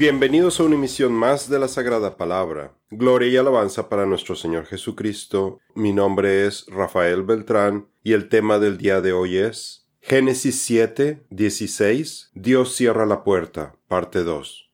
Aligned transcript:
Bienvenidos 0.00 0.58
a 0.58 0.62
una 0.62 0.76
emisión 0.76 1.12
más 1.12 1.50
de 1.50 1.58
la 1.58 1.68
Sagrada 1.68 2.16
Palabra. 2.16 2.72
Gloria 2.90 3.28
y 3.28 3.36
alabanza 3.36 3.90
para 3.90 4.06
nuestro 4.06 4.34
Señor 4.34 4.64
Jesucristo. 4.64 5.60
Mi 5.74 5.92
nombre 5.92 6.46
es 6.46 6.64
Rafael 6.68 7.22
Beltrán 7.22 7.86
y 8.02 8.14
el 8.14 8.30
tema 8.30 8.58
del 8.58 8.78
día 8.78 9.02
de 9.02 9.12
hoy 9.12 9.36
es 9.36 9.86
Génesis 10.00 10.58
7, 10.62 11.26
16. 11.28 12.30
Dios 12.32 12.74
cierra 12.74 13.04
la 13.04 13.22
puerta, 13.24 13.74
parte 13.88 14.24
2. 14.24 14.70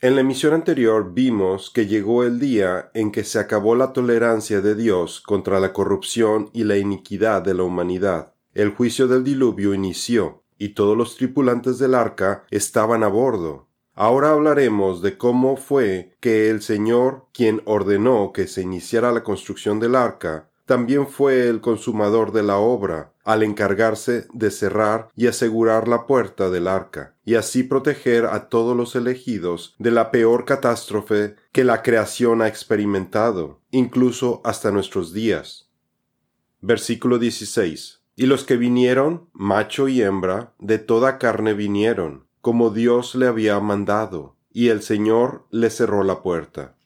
En 0.00 0.16
la 0.16 0.22
emisión 0.22 0.54
anterior 0.54 1.14
vimos 1.14 1.70
que 1.70 1.86
llegó 1.86 2.24
el 2.24 2.40
día 2.40 2.90
en 2.94 3.12
que 3.12 3.22
se 3.22 3.38
acabó 3.38 3.76
la 3.76 3.92
tolerancia 3.92 4.60
de 4.60 4.74
Dios 4.74 5.20
contra 5.20 5.60
la 5.60 5.72
corrupción 5.72 6.50
y 6.52 6.64
la 6.64 6.78
iniquidad 6.78 7.42
de 7.42 7.54
la 7.54 7.62
humanidad. 7.62 8.34
El 8.54 8.70
juicio 8.70 9.06
del 9.06 9.22
diluvio 9.22 9.72
inició 9.72 10.42
y 10.58 10.70
todos 10.70 10.96
los 10.96 11.16
tripulantes 11.16 11.78
del 11.78 11.94
arca 11.94 12.44
estaban 12.50 13.04
a 13.04 13.06
bordo. 13.08 13.68
Ahora 13.94 14.30
hablaremos 14.30 15.02
de 15.02 15.16
cómo 15.16 15.56
fue 15.56 16.16
que 16.18 16.50
el 16.50 16.62
Señor, 16.62 17.26
quien 17.32 17.62
ordenó 17.64 18.32
que 18.32 18.48
se 18.48 18.62
iniciara 18.62 19.12
la 19.12 19.22
construcción 19.22 19.78
del 19.78 19.94
arca, 19.94 20.48
también 20.66 21.06
fue 21.06 21.48
el 21.48 21.60
consumador 21.60 22.32
de 22.32 22.42
la 22.42 22.56
obra, 22.56 23.12
al 23.22 23.42
encargarse 23.42 24.26
de 24.32 24.50
cerrar 24.50 25.08
y 25.14 25.28
asegurar 25.28 25.88
la 25.88 26.06
puerta 26.06 26.50
del 26.50 26.66
arca, 26.66 27.14
y 27.24 27.36
así 27.36 27.62
proteger 27.62 28.26
a 28.26 28.48
todos 28.48 28.76
los 28.76 28.96
elegidos 28.96 29.74
de 29.78 29.90
la 29.90 30.10
peor 30.10 30.44
catástrofe 30.44 31.36
que 31.52 31.64
la 31.64 31.82
creación 31.82 32.42
ha 32.42 32.48
experimentado, 32.48 33.60
incluso 33.70 34.40
hasta 34.44 34.70
nuestros 34.70 35.12
días. 35.12 35.70
Versículo 36.60 37.18
16. 37.18 38.00
Y 38.16 38.26
los 38.26 38.44
que 38.44 38.56
vinieron, 38.56 39.28
macho 39.32 39.88
y 39.88 40.02
hembra, 40.02 40.54
de 40.58 40.78
toda 40.78 41.18
carne 41.18 41.52
vinieron, 41.52 42.26
como 42.44 42.68
Dios 42.68 43.14
le 43.14 43.26
había 43.26 43.58
mandado, 43.58 44.36
y 44.52 44.68
el 44.68 44.82
Señor 44.82 45.46
le 45.50 45.70
cerró 45.70 46.04
la 46.04 46.20
puerta. 46.20 46.76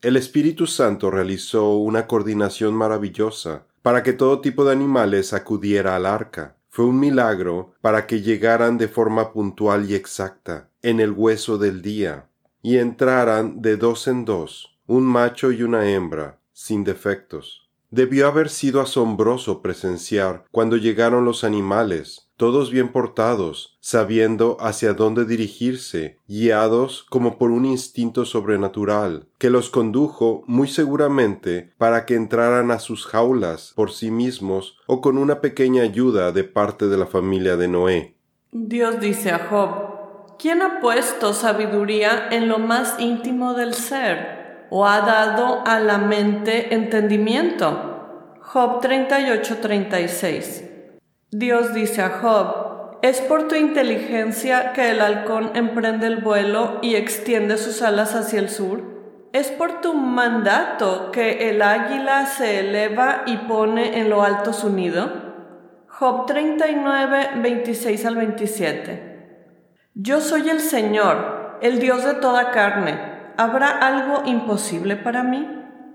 El 0.00 0.16
Espíritu 0.16 0.66
Santo 0.66 1.10
realizó 1.10 1.76
una 1.76 2.06
coordinación 2.06 2.72
maravillosa 2.72 3.66
para 3.82 4.02
que 4.02 4.14
todo 4.14 4.40
tipo 4.40 4.64
de 4.64 4.72
animales 4.72 5.34
acudiera 5.34 5.96
al 5.96 6.06
arca. 6.06 6.56
Fue 6.70 6.86
un 6.86 6.98
milagro 6.98 7.74
para 7.82 8.06
que 8.06 8.22
llegaran 8.22 8.78
de 8.78 8.88
forma 8.88 9.34
puntual 9.34 9.90
y 9.90 9.94
exacta, 9.94 10.70
en 10.80 10.98
el 10.98 11.10
hueso 11.10 11.58
del 11.58 11.82
día, 11.82 12.30
y 12.62 12.78
entraran 12.78 13.60
de 13.60 13.76
dos 13.76 14.08
en 14.08 14.24
dos, 14.24 14.78
un 14.86 15.04
macho 15.04 15.52
y 15.52 15.62
una 15.62 15.90
hembra, 15.90 16.40
sin 16.54 16.84
defectos. 16.84 17.68
Debió 17.90 18.28
haber 18.28 18.48
sido 18.48 18.80
asombroso 18.80 19.60
presenciar 19.60 20.46
cuando 20.50 20.78
llegaron 20.78 21.26
los 21.26 21.44
animales, 21.44 22.23
todos 22.36 22.70
bien 22.70 22.90
portados, 22.90 23.78
sabiendo 23.80 24.56
hacia 24.60 24.92
dónde 24.92 25.24
dirigirse, 25.24 26.18
guiados 26.26 27.06
como 27.08 27.38
por 27.38 27.50
un 27.50 27.64
instinto 27.64 28.24
sobrenatural, 28.24 29.28
que 29.38 29.50
los 29.50 29.70
condujo 29.70 30.42
muy 30.46 30.68
seguramente 30.68 31.72
para 31.78 32.06
que 32.06 32.14
entraran 32.14 32.70
a 32.70 32.78
sus 32.78 33.06
jaulas 33.06 33.72
por 33.76 33.92
sí 33.92 34.10
mismos 34.10 34.78
o 34.86 35.00
con 35.00 35.16
una 35.16 35.40
pequeña 35.40 35.82
ayuda 35.82 36.32
de 36.32 36.44
parte 36.44 36.88
de 36.88 36.96
la 36.96 37.06
familia 37.06 37.56
de 37.56 37.68
Noé. 37.68 38.16
Dios 38.50 39.00
dice 39.00 39.30
a 39.30 39.46
Job, 39.48 40.36
¿quién 40.38 40.62
ha 40.62 40.80
puesto 40.80 41.32
sabiduría 41.32 42.28
en 42.30 42.48
lo 42.48 42.58
más 42.58 42.96
íntimo 42.98 43.54
del 43.54 43.74
ser? 43.74 44.66
¿O 44.70 44.86
ha 44.86 45.00
dado 45.02 45.62
a 45.66 45.78
la 45.78 45.98
mente 45.98 46.74
entendimiento? 46.74 47.90
Job 48.40 48.80
38-36 48.82 50.73
Dios 51.36 51.74
dice 51.74 52.00
a 52.00 52.10
Job, 52.10 53.00
es 53.02 53.20
por 53.20 53.48
tu 53.48 53.56
inteligencia 53.56 54.72
que 54.72 54.92
el 54.92 55.00
halcón 55.00 55.50
emprende 55.54 56.06
el 56.06 56.18
vuelo 56.18 56.78
y 56.80 56.94
extiende 56.94 57.56
sus 57.56 57.82
alas 57.82 58.14
hacia 58.14 58.38
el 58.38 58.48
sur. 58.48 58.84
Es 59.32 59.50
por 59.50 59.80
tu 59.80 59.94
mandato 59.94 61.10
que 61.10 61.50
el 61.50 61.60
águila 61.60 62.26
se 62.26 62.60
eleva 62.60 63.24
y 63.26 63.36
pone 63.36 63.98
en 63.98 64.10
lo 64.10 64.22
alto 64.22 64.52
su 64.52 64.70
nido. 64.70 65.10
Job 65.88 66.26
39, 66.26 67.30
26 67.42 68.06
al 68.06 68.14
27. 68.14 69.58
Yo 69.94 70.20
soy 70.20 70.50
el 70.50 70.60
Señor, 70.60 71.58
el 71.62 71.80
Dios 71.80 72.04
de 72.04 72.14
toda 72.14 72.52
carne. 72.52 72.96
¿Habrá 73.36 73.70
algo 73.70 74.22
imposible 74.24 74.94
para 74.94 75.24
mí? 75.24 75.48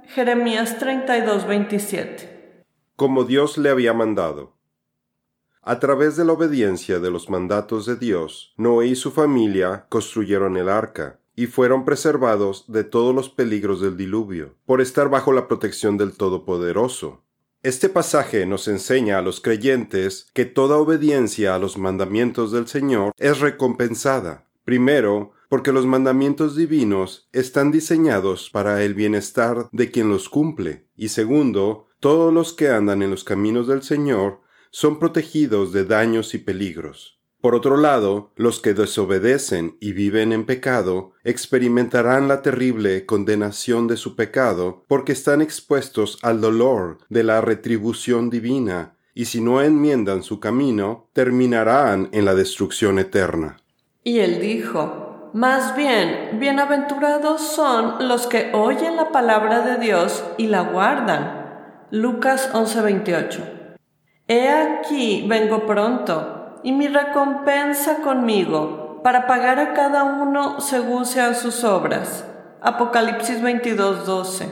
Jeremías 0.03 0.77
32, 0.79 1.47
27. 1.47 2.65
Como 2.97 3.23
Dios 3.23 3.57
le 3.57 3.69
había 3.69 3.93
mandado. 3.93 4.58
A 5.61 5.79
través 5.79 6.15
de 6.15 6.23
la 6.23 6.33
obediencia 6.33 6.99
de 6.99 7.11
los 7.11 7.29
mandatos 7.29 7.85
de 7.85 7.97
Dios, 7.97 8.53
Noé 8.55 8.87
y 8.87 8.95
su 8.95 9.11
familia 9.11 9.85
construyeron 9.89 10.55
el 10.55 10.69
arca, 10.69 11.19
y 11.35 11.47
fueron 11.47 11.85
preservados 11.85 12.65
de 12.67 12.83
todos 12.83 13.13
los 13.13 13.29
peligros 13.29 13.81
del 13.81 13.97
diluvio, 13.97 14.55
por 14.65 14.81
estar 14.81 15.09
bajo 15.09 15.31
la 15.31 15.47
protección 15.47 15.97
del 15.97 16.13
Todopoderoso. 16.13 17.23
Este 17.61 17.89
pasaje 17.89 18.45
nos 18.45 18.69
enseña 18.69 19.17
a 19.17 19.21
los 19.21 19.41
creyentes 19.41 20.29
que 20.33 20.45
toda 20.45 20.77
obediencia 20.77 21.55
a 21.55 21.59
los 21.59 21.77
mandamientos 21.77 22.53
del 22.53 22.67
Señor 22.67 23.13
es 23.17 23.39
recompensada. 23.39 24.47
Primero, 24.63 25.33
porque 25.49 25.71
los 25.71 25.85
mandamientos 25.85 26.55
divinos 26.55 27.27
están 27.33 27.71
diseñados 27.71 28.49
para 28.49 28.83
el 28.83 28.93
bienestar 28.93 29.67
de 29.71 29.91
quien 29.91 30.09
los 30.09 30.29
cumple, 30.29 30.87
y 30.95 31.09
segundo, 31.09 31.87
todos 31.99 32.33
los 32.33 32.53
que 32.53 32.69
andan 32.69 33.01
en 33.01 33.11
los 33.11 33.23
caminos 33.23 33.67
del 33.67 33.83
Señor 33.83 34.39
son 34.71 34.99
protegidos 34.99 35.73
de 35.73 35.85
daños 35.85 36.33
y 36.33 36.39
peligros. 36.39 37.19
Por 37.41 37.55
otro 37.55 37.77
lado, 37.77 38.33
los 38.35 38.59
que 38.59 38.73
desobedecen 38.73 39.77
y 39.79 39.93
viven 39.93 40.33
en 40.33 40.45
pecado 40.45 41.13
experimentarán 41.23 42.27
la 42.27 42.41
terrible 42.41 43.05
condenación 43.05 43.87
de 43.87 43.95
su 43.95 44.17
pecado 44.17 44.83
porque 44.89 45.13
están 45.13 45.41
expuestos 45.41 46.19
al 46.21 46.41
dolor 46.41 46.97
de 47.07 47.23
la 47.23 47.39
retribución 47.39 48.29
divina 48.29 48.95
y 49.13 49.25
si 49.25 49.39
no 49.39 49.61
enmiendan 49.61 50.21
su 50.21 50.41
camino, 50.41 51.07
terminarán 51.13 52.09
en 52.11 52.25
la 52.25 52.35
destrucción 52.35 52.99
eterna. 52.99 53.57
Y 54.03 54.19
él 54.19 54.41
dijo, 54.41 55.31
Más 55.33 55.77
bien, 55.77 56.39
bienaventurados 56.39 57.41
son 57.41 58.07
los 58.09 58.27
que 58.27 58.51
oyen 58.53 58.97
la 58.97 59.13
palabra 59.13 59.61
de 59.61 59.77
Dios 59.77 60.25
y 60.37 60.47
la 60.47 60.63
guardan. 60.63 61.87
Lucas 61.91 62.49
11:28 62.53 63.58
He 64.31 64.47
aquí 64.47 65.25
vengo 65.27 65.65
pronto, 65.65 66.59
y 66.61 66.71
mi 66.71 66.87
recompensa 66.87 68.03
conmigo, 68.03 69.01
para 69.03 69.25
pagar 69.25 69.57
a 69.57 69.73
cada 69.73 70.03
uno 70.03 70.61
según 70.61 71.07
sean 71.07 71.33
sus 71.33 71.63
obras. 71.63 72.27
Apocalipsis 72.61 73.41
22:12. 73.41 74.51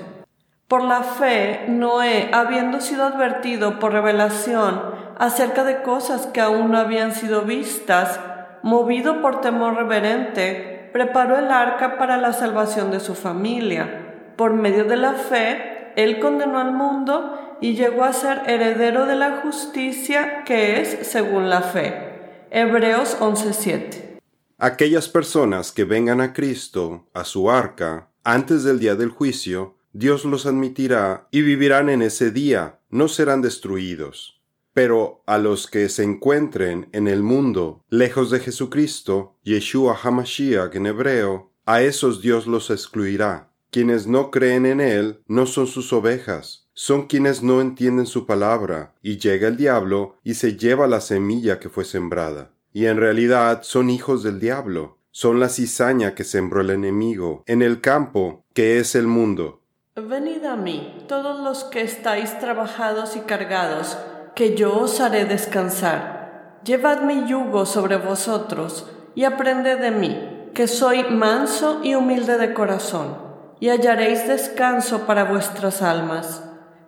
Por 0.68 0.84
la 0.84 1.04
fe, 1.04 1.66
Noé, 1.68 2.32
habiendo 2.34 2.82
sido 2.82 3.06
advertido 3.06 3.78
por 3.78 3.92
revelación 3.92 4.82
acerca 5.20 5.64
de 5.64 5.84
cosas 5.84 6.26
que 6.26 6.42
aún 6.42 6.72
no 6.72 6.80
habían 6.80 7.14
sido 7.14 7.44
vistas, 7.44 8.20
movido 8.64 9.22
por 9.22 9.42
temor 9.42 9.76
reverente, 9.76 10.90
preparó 10.92 11.38
el 11.38 11.52
arca 11.52 12.00
para 12.00 12.18
la 12.18 12.34
salvación 12.34 12.90
de 12.90 13.00
su 13.00 13.14
familia. 13.14 14.32
Por 14.38 14.54
medio 14.54 14.86
de 14.86 14.96
la 14.96 15.14
fe, 15.14 15.77
él 15.98 16.20
condenó 16.20 16.60
al 16.60 16.74
mundo 16.74 17.58
y 17.60 17.74
llegó 17.74 18.04
a 18.04 18.14
ser 18.14 18.44
heredero 18.46 19.08
de 19.08 19.16
la 19.16 19.42
justicia 19.42 20.44
que 20.46 20.80
es 20.80 21.08
según 21.08 21.50
la 21.50 21.64
fe. 21.64 22.46
Hebreos 22.52 23.18
11:7. 23.20 24.20
Aquellas 24.60 25.10
personas 25.10 25.72
que 25.72 25.86
vengan 25.86 26.22
a 26.22 26.34
Cristo, 26.34 27.08
a 27.14 27.24
su 27.24 27.50
arca, 27.50 28.10
antes 28.24 28.64
del 28.64 28.80
día 28.80 28.96
del 28.96 29.10
juicio, 29.10 29.76
Dios 29.92 30.24
los 30.24 30.46
admitirá 30.46 31.28
y 31.32 31.42
vivirán 31.42 31.90
en 31.90 32.04
ese 32.04 32.30
día, 32.30 32.80
no 32.92 33.08
serán 33.08 33.42
destruidos. 33.42 34.40
Pero 34.74 35.24
a 35.26 35.40
los 35.40 35.66
que 35.66 35.90
se 35.90 36.04
encuentren 36.04 36.90
en 36.92 37.08
el 37.08 37.24
mundo, 37.24 37.84
lejos 37.90 38.30
de 38.30 38.40
Jesucristo, 38.40 39.36
Yeshua 39.42 39.98
HaMashiach 40.00 40.76
en 40.76 40.86
hebreo, 40.86 41.52
a 41.66 41.82
esos 41.82 42.22
Dios 42.22 42.46
los 42.46 42.70
excluirá. 42.70 43.47
Quienes 43.70 44.08
no 44.08 44.32
creen 44.32 44.66
en 44.66 44.80
Él 44.80 45.22
no 45.28 45.46
son 45.46 45.68
sus 45.68 45.92
ovejas, 45.92 46.68
son 46.74 47.08
quienes 47.08 47.44
no 47.44 47.60
entienden 47.60 48.06
su 48.06 48.26
palabra, 48.26 48.94
y 49.02 49.18
llega 49.18 49.48
el 49.48 49.58
diablo 49.58 50.18
y 50.24 50.36
se 50.36 50.56
lleva 50.56 50.88
la 50.88 51.02
semilla 51.02 51.60
que 51.60 51.70
fue 51.70 51.84
sembrada. 51.86 52.52
Y 52.72 52.86
en 52.86 52.98
realidad 52.98 53.64
son 53.64 53.90
hijos 53.90 54.24
del 54.24 54.40
diablo, 54.40 55.00
son 55.12 55.40
la 55.40 55.50
cizaña 55.50 56.14
que 56.14 56.24
sembró 56.24 56.62
el 56.62 56.70
enemigo 56.70 57.44
en 57.48 57.62
el 57.62 57.82
campo 57.82 58.46
que 58.54 58.78
es 58.78 58.94
el 58.94 59.08
mundo. 59.08 59.62
Venid 59.96 60.46
a 60.46 60.56
mí, 60.56 61.06
todos 61.08 61.40
los 61.40 61.64
que 61.64 61.82
estáis 61.82 62.38
trabajados 62.40 63.16
y 63.16 63.22
cargados, 63.22 63.98
que 64.36 64.56
yo 64.56 64.78
os 64.78 65.00
haré 65.02 65.26
descansar. 65.26 66.60
Llevad 66.64 67.02
mi 67.02 67.28
yugo 67.28 67.66
sobre 67.66 67.98
vosotros, 67.98 68.88
y 69.16 69.24
aprended 69.24 69.80
de 69.80 69.90
mí, 69.90 70.52
que 70.54 70.68
soy 70.68 71.04
manso 71.10 71.82
y 71.84 71.96
humilde 71.96 72.38
de 72.38 72.54
corazón, 72.54 73.27
y 73.60 73.70
hallaréis 73.70 74.28
descanso 74.28 75.06
para 75.06 75.26
vuestras 75.26 75.82
almas 75.82 76.44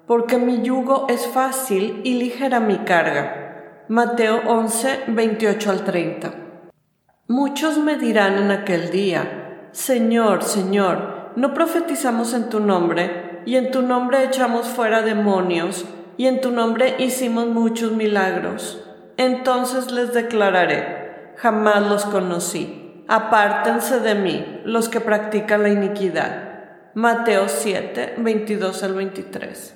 porque 0.09 0.39
mi 0.39 0.63
yugo 0.63 1.05
es 1.07 1.27
fácil 1.27 2.01
y 2.03 2.15
ligera 2.15 2.59
mi 2.59 2.79
carga. 2.79 3.83
Mateo 3.89 4.41
11, 4.47 5.03
28 5.09 5.69
al 5.69 5.83
30. 5.83 6.31
Muchos 7.27 7.77
me 7.77 7.95
dirán 7.95 8.39
en 8.39 8.49
aquel 8.49 8.89
día, 8.89 9.67
Señor, 9.71 10.41
Señor, 10.41 11.33
¿no 11.35 11.53
profetizamos 11.53 12.33
en 12.33 12.49
tu 12.49 12.59
nombre, 12.59 13.43
y 13.45 13.55
en 13.55 13.69
tu 13.69 13.83
nombre 13.83 14.23
echamos 14.23 14.65
fuera 14.65 15.03
demonios, 15.03 15.85
y 16.17 16.25
en 16.25 16.41
tu 16.41 16.49
nombre 16.49 16.95
hicimos 16.97 17.45
muchos 17.45 17.91
milagros? 17.91 18.83
Entonces 19.17 19.91
les 19.91 20.11
declararé, 20.11 21.35
jamás 21.37 21.87
los 21.87 22.05
conocí, 22.05 23.03
apártense 23.07 23.99
de 23.99 24.15
mí 24.15 24.61
los 24.65 24.89
que 24.89 25.01
practican 25.01 25.61
la 25.61 25.69
iniquidad. 25.69 26.48
Mateo 26.95 27.47
7, 27.47 28.15
22 28.17 28.81
al 28.81 28.95
23. 28.95 29.75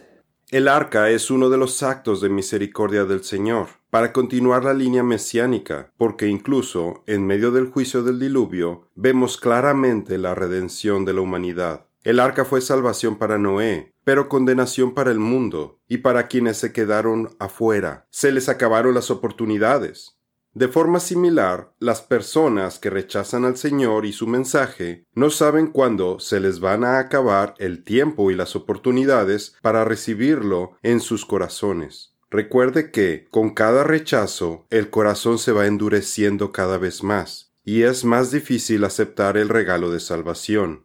El 0.49 0.67
arca 0.67 1.11
es 1.11 1.29
uno 1.29 1.49
de 1.49 1.57
los 1.59 1.83
actos 1.83 2.21
de 2.21 2.29
misericordia 2.29 3.05
del 3.05 3.23
Señor, 3.23 3.67
para 3.91 4.11
continuar 4.11 4.63
la 4.63 4.73
línea 4.73 5.03
mesiánica, 5.03 5.91
porque 5.97 6.27
incluso 6.27 7.03
en 7.05 7.27
medio 7.27 7.51
del 7.51 7.67
juicio 7.67 8.01
del 8.01 8.19
diluvio 8.19 8.89
vemos 8.95 9.37
claramente 9.37 10.17
la 10.17 10.33
redención 10.33 11.05
de 11.05 11.13
la 11.13 11.21
humanidad. 11.21 11.85
El 12.03 12.19
arca 12.19 12.45
fue 12.45 12.61
salvación 12.61 13.17
para 13.17 13.37
Noé, 13.37 13.93
pero 14.03 14.27
condenación 14.27 14.95
para 14.95 15.11
el 15.11 15.19
mundo 15.19 15.79
y 15.87 15.99
para 15.99 16.27
quienes 16.27 16.57
se 16.57 16.73
quedaron 16.73 17.29
afuera. 17.37 18.07
Se 18.09 18.31
les 18.31 18.49
acabaron 18.49 18.95
las 18.95 19.11
oportunidades. 19.11 20.17
De 20.53 20.67
forma 20.67 20.99
similar, 20.99 21.73
las 21.79 22.01
personas 22.01 22.77
que 22.77 22.91
rechazan 22.91 23.43
al 23.43 23.57
Señor 23.57 24.05
y 24.05 24.13
su 24.13 24.27
mensaje 24.27 25.05
no 25.15 25.31
saben 25.31 25.67
cuándo 25.67 26.19
se 26.19 26.39
les 26.39 26.59
van 26.59 26.83
a 26.83 26.99
acabar 26.99 27.55
el 27.57 27.83
tiempo 27.83 28.29
y 28.29 28.35
las 28.35 28.55
oportunidades 28.55 29.55
para 29.63 29.83
recibirlo 29.83 30.77
en 30.83 30.99
sus 30.99 31.25
corazones. 31.25 32.13
Recuerde 32.29 32.91
que 32.91 33.27
con 33.31 33.55
cada 33.55 33.83
rechazo 33.83 34.67
el 34.69 34.91
corazón 34.91 35.39
se 35.39 35.51
va 35.51 35.65
endureciendo 35.65 36.51
cada 36.51 36.77
vez 36.77 37.03
más, 37.03 37.53
y 37.63 37.83
es 37.83 38.05
más 38.05 38.31
difícil 38.31 38.83
aceptar 38.83 39.37
el 39.37 39.49
regalo 39.49 39.91
de 39.91 39.99
salvación. 39.99 40.82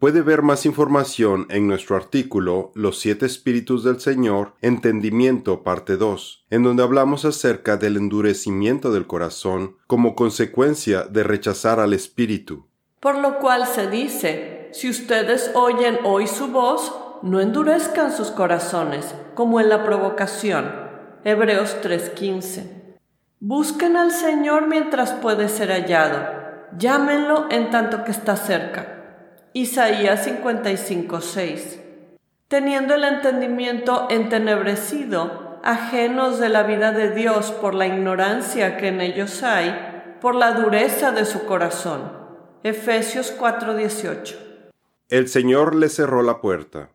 Puede 0.00 0.22
ver 0.22 0.40
más 0.40 0.64
información 0.64 1.46
en 1.50 1.68
nuestro 1.68 1.94
artículo 1.94 2.72
Los 2.74 2.98
siete 2.98 3.26
espíritus 3.26 3.84
del 3.84 4.00
Señor, 4.00 4.54
Entendimiento, 4.62 5.62
parte 5.62 5.98
2, 5.98 6.46
en 6.48 6.62
donde 6.62 6.82
hablamos 6.82 7.26
acerca 7.26 7.76
del 7.76 7.98
endurecimiento 7.98 8.92
del 8.92 9.06
corazón 9.06 9.76
como 9.86 10.14
consecuencia 10.14 11.02
de 11.02 11.22
rechazar 11.22 11.80
al 11.80 11.92
Espíritu. 11.92 12.66
Por 12.98 13.18
lo 13.18 13.40
cual 13.40 13.66
se 13.66 13.88
dice, 13.88 14.70
si 14.72 14.88
ustedes 14.88 15.50
oyen 15.52 15.98
hoy 16.04 16.26
su 16.26 16.48
voz, 16.48 16.94
no 17.20 17.38
endurezcan 17.38 18.10
sus 18.10 18.30
corazones, 18.30 19.14
como 19.34 19.60
en 19.60 19.68
la 19.68 19.84
provocación. 19.84 20.72
Hebreos 21.24 21.76
3:15. 21.82 22.96
Busquen 23.38 23.98
al 23.98 24.12
Señor 24.12 24.66
mientras 24.66 25.12
puede 25.12 25.50
ser 25.50 25.68
hallado, 25.68 26.26
llámenlo 26.78 27.48
en 27.50 27.68
tanto 27.68 28.02
que 28.04 28.12
está 28.12 28.36
cerca. 28.36 28.96
Isaías 29.52 30.24
55:6. 30.26 31.80
Teniendo 32.46 32.94
el 32.94 33.02
entendimiento 33.02 34.06
entenebrecido, 34.08 35.58
ajenos 35.64 36.38
de 36.38 36.48
la 36.48 36.62
vida 36.62 36.92
de 36.92 37.10
Dios 37.10 37.50
por 37.50 37.74
la 37.74 37.88
ignorancia 37.88 38.76
que 38.76 38.88
en 38.88 39.00
ellos 39.00 39.42
hay, 39.42 40.16
por 40.20 40.36
la 40.36 40.52
dureza 40.52 41.10
de 41.10 41.24
su 41.24 41.46
corazón. 41.46 42.12
Efesios 42.62 43.32
4:18. 43.32 44.36
El 45.08 45.26
Señor 45.26 45.74
le 45.74 45.88
cerró 45.88 46.22
la 46.22 46.40
puerta. 46.40 46.90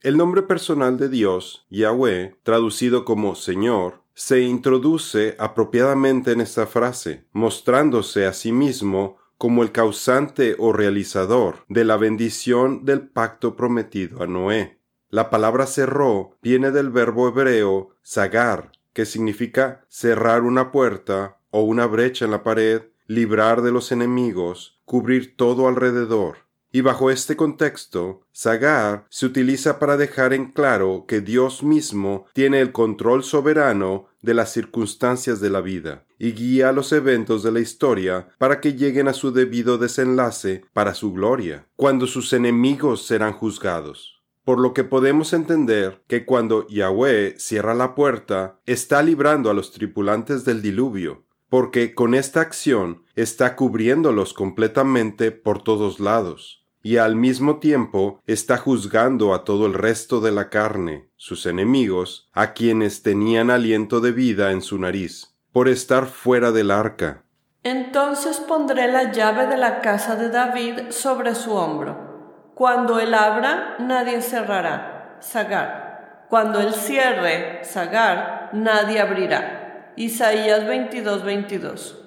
El 0.00 0.16
nombre 0.16 0.42
personal 0.42 0.98
de 0.98 1.08
Dios, 1.08 1.64
Yahweh, 1.70 2.36
traducido 2.42 3.04
como 3.04 3.36
Señor, 3.36 4.02
se 4.14 4.40
introduce 4.40 5.36
apropiadamente 5.38 6.32
en 6.32 6.40
esta 6.40 6.66
frase, 6.66 7.24
mostrándose 7.32 8.26
a 8.26 8.32
sí 8.32 8.50
mismo 8.50 9.18
como 9.44 9.62
el 9.62 9.72
causante 9.72 10.56
o 10.58 10.72
realizador 10.72 11.66
de 11.68 11.84
la 11.84 11.98
bendición 11.98 12.86
del 12.86 13.06
pacto 13.06 13.56
prometido 13.56 14.22
a 14.22 14.26
Noé. 14.26 14.78
La 15.10 15.28
palabra 15.28 15.66
cerró 15.66 16.38
viene 16.40 16.70
del 16.70 16.88
verbo 16.88 17.28
hebreo 17.28 17.90
sagar, 18.00 18.72
que 18.94 19.04
significa 19.04 19.84
cerrar 19.90 20.44
una 20.44 20.72
puerta 20.72 21.36
o 21.50 21.60
una 21.60 21.84
brecha 21.84 22.24
en 22.24 22.30
la 22.30 22.42
pared, 22.42 22.84
librar 23.06 23.60
de 23.60 23.70
los 23.70 23.92
enemigos, 23.92 24.80
cubrir 24.86 25.36
todo 25.36 25.68
alrededor. 25.68 26.38
Y 26.74 26.80
bajo 26.80 27.12
este 27.12 27.36
contexto, 27.36 28.22
Sagar 28.32 29.06
se 29.08 29.26
utiliza 29.26 29.78
para 29.78 29.96
dejar 29.96 30.32
en 30.32 30.50
claro 30.50 31.04
que 31.06 31.20
Dios 31.20 31.62
mismo 31.62 32.26
tiene 32.32 32.60
el 32.60 32.72
control 32.72 33.22
soberano 33.22 34.06
de 34.22 34.34
las 34.34 34.52
circunstancias 34.52 35.38
de 35.38 35.50
la 35.50 35.60
vida 35.60 36.04
y 36.18 36.32
guía 36.32 36.72
los 36.72 36.90
eventos 36.90 37.44
de 37.44 37.52
la 37.52 37.60
historia 37.60 38.26
para 38.38 38.60
que 38.60 38.74
lleguen 38.74 39.06
a 39.06 39.12
su 39.12 39.30
debido 39.30 39.78
desenlace 39.78 40.64
para 40.72 40.94
su 40.94 41.12
gloria, 41.12 41.68
cuando 41.76 42.08
sus 42.08 42.32
enemigos 42.32 43.06
serán 43.06 43.34
juzgados. 43.34 44.20
Por 44.44 44.58
lo 44.58 44.74
que 44.74 44.82
podemos 44.82 45.32
entender 45.32 46.02
que 46.08 46.26
cuando 46.26 46.66
Yahweh 46.66 47.36
cierra 47.38 47.74
la 47.74 47.94
puerta, 47.94 48.58
está 48.66 49.00
librando 49.00 49.48
a 49.48 49.54
los 49.54 49.70
tripulantes 49.70 50.44
del 50.44 50.60
diluvio, 50.60 51.22
porque 51.48 51.94
con 51.94 52.16
esta 52.16 52.40
acción 52.40 53.04
está 53.14 53.54
cubriéndolos 53.54 54.34
completamente 54.34 55.30
por 55.30 55.62
todos 55.62 56.00
lados 56.00 56.62
y 56.84 56.98
al 56.98 57.16
mismo 57.16 57.60
tiempo 57.60 58.20
está 58.26 58.58
juzgando 58.58 59.32
a 59.32 59.42
todo 59.42 59.66
el 59.66 59.72
resto 59.72 60.20
de 60.20 60.30
la 60.30 60.50
carne, 60.50 61.08
sus 61.16 61.46
enemigos, 61.46 62.28
a 62.34 62.52
quienes 62.52 63.02
tenían 63.02 63.50
aliento 63.50 64.00
de 64.00 64.12
vida 64.12 64.50
en 64.52 64.60
su 64.60 64.78
nariz, 64.78 65.34
por 65.50 65.66
estar 65.68 66.04
fuera 66.04 66.52
del 66.52 66.70
arca. 66.70 67.24
Entonces 67.62 68.38
pondré 68.38 68.92
la 68.92 69.12
llave 69.12 69.46
de 69.46 69.56
la 69.56 69.80
casa 69.80 70.14
de 70.16 70.28
David 70.28 70.90
sobre 70.90 71.34
su 71.34 71.54
hombro. 71.54 72.52
Cuando 72.54 73.00
él 73.00 73.14
abra, 73.14 73.76
nadie 73.80 74.20
cerrará. 74.20 75.16
Sagar. 75.20 76.26
Cuando 76.28 76.60
él 76.60 76.74
cierre, 76.74 77.64
Sagar, 77.64 78.50
nadie 78.52 79.00
abrirá. 79.00 79.94
Isaías 79.96 80.66
22, 80.66 81.24
22. 81.24 81.98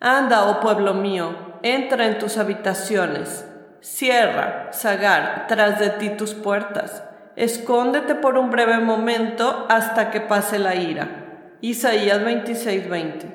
Anda, 0.00 0.46
oh 0.48 0.60
pueblo 0.60 0.94
mío, 0.94 1.58
entra 1.62 2.06
en 2.06 2.18
tus 2.18 2.38
habitaciones 2.38 3.44
Cierra, 3.84 4.72
Sagar, 4.72 5.44
tras 5.46 5.78
de 5.78 5.90
ti 5.90 6.08
tus 6.16 6.32
puertas. 6.32 7.02
Escóndete 7.36 8.14
por 8.14 8.38
un 8.38 8.50
breve 8.50 8.78
momento 8.78 9.66
hasta 9.68 10.10
que 10.10 10.22
pase 10.22 10.58
la 10.58 10.74
ira. 10.74 11.58
Isaías 11.60 12.24
26:20. 12.24 13.26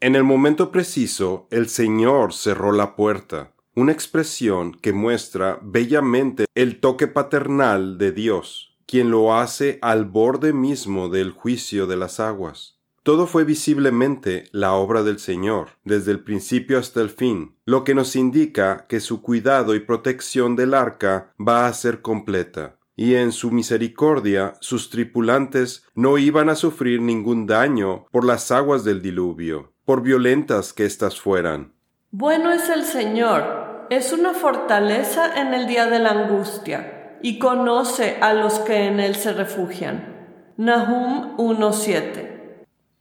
En 0.00 0.16
el 0.16 0.22
momento 0.22 0.70
preciso, 0.70 1.48
el 1.50 1.70
Señor 1.70 2.34
cerró 2.34 2.72
la 2.72 2.94
puerta, 2.94 3.52
una 3.74 3.92
expresión 3.92 4.74
que 4.74 4.92
muestra 4.92 5.58
bellamente 5.62 6.44
el 6.54 6.78
toque 6.80 7.06
paternal 7.06 7.96
de 7.96 8.12
Dios, 8.12 8.76
quien 8.84 9.10
lo 9.10 9.34
hace 9.34 9.78
al 9.80 10.04
borde 10.04 10.52
mismo 10.52 11.08
del 11.08 11.30
juicio 11.30 11.86
de 11.86 11.96
las 11.96 12.20
aguas. 12.20 12.79
Todo 13.10 13.26
fue 13.26 13.42
visiblemente 13.42 14.44
la 14.52 14.74
obra 14.74 15.02
del 15.02 15.18
Señor, 15.18 15.70
desde 15.82 16.12
el 16.12 16.20
principio 16.22 16.78
hasta 16.78 17.00
el 17.00 17.10
fin, 17.10 17.56
lo 17.64 17.82
que 17.82 17.92
nos 17.92 18.14
indica 18.14 18.86
que 18.88 19.00
su 19.00 19.20
cuidado 19.20 19.74
y 19.74 19.80
protección 19.80 20.54
del 20.54 20.74
arca 20.74 21.32
va 21.36 21.66
a 21.66 21.72
ser 21.72 22.02
completa, 22.02 22.76
y 22.94 23.16
en 23.16 23.32
su 23.32 23.50
misericordia 23.50 24.54
sus 24.60 24.90
tripulantes 24.90 25.84
no 25.96 26.18
iban 26.18 26.50
a 26.50 26.54
sufrir 26.54 27.00
ningún 27.00 27.48
daño 27.48 28.06
por 28.12 28.24
las 28.24 28.52
aguas 28.52 28.84
del 28.84 29.02
diluvio, 29.02 29.72
por 29.84 30.02
violentas 30.02 30.72
que 30.72 30.84
éstas 30.84 31.20
fueran. 31.20 31.72
Bueno 32.12 32.52
es 32.52 32.68
el 32.68 32.84
Señor, 32.84 33.88
es 33.90 34.12
una 34.12 34.34
fortaleza 34.34 35.34
en 35.34 35.52
el 35.52 35.66
día 35.66 35.86
de 35.86 35.98
la 35.98 36.10
angustia, 36.10 37.18
y 37.22 37.40
conoce 37.40 38.18
a 38.20 38.34
los 38.34 38.60
que 38.60 38.84
en 38.84 39.00
él 39.00 39.16
se 39.16 39.32
refugian. 39.32 40.52
Nahum 40.56 41.36
1.7 41.38 42.39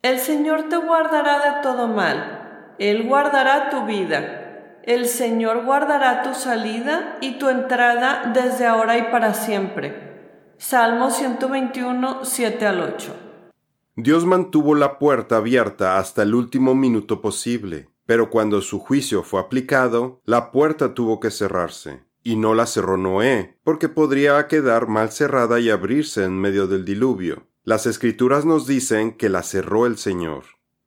el 0.01 0.19
Señor 0.19 0.69
te 0.69 0.77
guardará 0.77 1.39
de 1.39 1.61
todo 1.61 1.87
mal, 1.89 2.75
Él 2.79 3.05
guardará 3.07 3.69
tu 3.69 3.85
vida, 3.85 4.79
el 4.83 5.07
Señor 5.07 5.65
guardará 5.65 6.23
tu 6.23 6.33
salida 6.33 7.17
y 7.19 7.37
tu 7.37 7.49
entrada 7.49 8.31
desde 8.33 8.65
ahora 8.65 8.97
y 8.97 9.11
para 9.11 9.33
siempre. 9.33 10.53
Salmo 10.57 11.11
121, 11.11 12.23
7 12.23 12.65
al 12.65 12.81
8. 12.81 13.15
Dios 13.97 14.25
mantuvo 14.25 14.73
la 14.75 14.97
puerta 14.99 15.37
abierta 15.37 15.97
hasta 15.97 16.23
el 16.23 16.33
último 16.33 16.75
minuto 16.75 17.21
posible, 17.21 17.89
pero 18.05 18.29
cuando 18.29 18.61
su 18.61 18.79
juicio 18.79 19.23
fue 19.23 19.41
aplicado, 19.41 20.21
la 20.23 20.51
puerta 20.51 20.93
tuvo 20.93 21.19
que 21.19 21.29
cerrarse. 21.29 22.03
Y 22.23 22.37
no 22.37 22.53
la 22.53 22.65
cerró 22.65 22.97
Noé, 22.97 23.57
porque 23.63 23.89
podría 23.89 24.47
quedar 24.47 24.87
mal 24.87 25.11
cerrada 25.11 25.59
y 25.59 25.69
abrirse 25.69 26.23
en 26.23 26.39
medio 26.39 26.67
del 26.67 26.85
diluvio. 26.85 27.47
Las 27.63 27.85
escrituras 27.85 28.45
nos 28.45 28.67
dicen 28.67 29.11
que 29.11 29.29
la 29.29 29.43
cerró 29.43 29.85
el 29.85 29.97
Señor. 29.97 30.45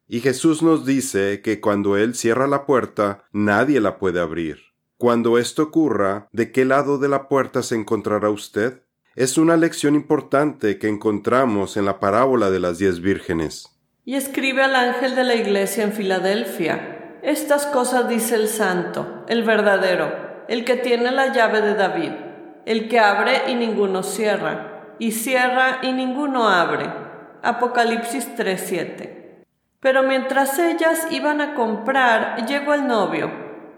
Y 0.08 0.20
Jesús 0.20 0.62
nos 0.62 0.84
dice 0.84 1.40
que 1.42 1.60
cuando 1.60 1.96
Él 1.96 2.14
cierra 2.14 2.46
la 2.46 2.66
puerta, 2.66 3.24
nadie 3.32 3.80
la 3.80 3.98
puede 3.98 4.20
abrir. 4.20 4.58
Cuando 4.96 5.38
esto 5.38 5.64
ocurra, 5.64 6.28
¿de 6.32 6.52
qué 6.52 6.64
lado 6.64 6.98
de 6.98 7.08
la 7.08 7.28
puerta 7.28 7.62
se 7.62 7.74
encontrará 7.74 8.30
usted? 8.30 8.82
Es 9.16 9.36
una 9.36 9.56
lección 9.56 9.94
importante 9.94 10.78
que 10.78 10.88
encontramos 10.88 11.76
en 11.76 11.84
la 11.84 12.00
parábola 12.00 12.50
de 12.50 12.60
las 12.60 12.78
diez 12.78 13.00
vírgenes. 13.00 13.68
Y 14.04 14.14
escribe 14.14 14.62
al 14.62 14.74
ángel 14.74 15.14
de 15.14 15.24
la 15.24 15.34
iglesia 15.34 15.84
en 15.84 15.92
Filadelfia. 15.92 17.18
Estas 17.22 17.66
cosas 17.66 18.08
dice 18.08 18.34
el 18.36 18.48
santo, 18.48 19.24
el 19.28 19.42
verdadero, 19.44 20.10
el 20.48 20.64
que 20.64 20.76
tiene 20.76 21.10
la 21.10 21.32
llave 21.32 21.60
de 21.60 21.74
David, 21.74 22.12
el 22.64 22.88
que 22.88 22.98
abre 22.98 23.50
y 23.50 23.54
ninguno 23.54 24.02
cierra, 24.02 24.71
y 24.98 25.12
cierra 25.12 25.78
y 25.82 25.92
ninguno 25.92 26.48
abre. 26.48 26.90
Apocalipsis 27.42 28.34
3:7. 28.36 29.44
Pero 29.80 30.02
mientras 30.04 30.58
ellas 30.58 31.08
iban 31.10 31.40
a 31.40 31.54
comprar, 31.54 32.46
llegó 32.46 32.72
el 32.74 32.86
novio, 32.86 33.30